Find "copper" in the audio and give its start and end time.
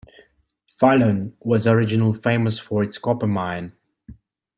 2.97-3.27